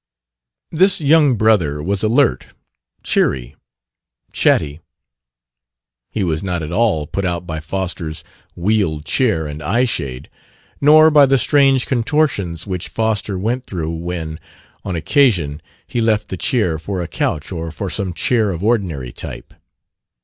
[0.71, 2.47] This young brother was alert,
[3.03, 3.55] cheery,
[4.33, 4.79] chatty.
[6.09, 8.23] He was not at all put out by Foster's
[8.55, 10.25] wheeled chair and eyeshade,
[10.81, 14.39] nor by the strange contortions which Foster went through when,
[14.83, 19.11] on occasion, he left the chair for a couch or for some chair of ordinary
[19.11, 19.53] type.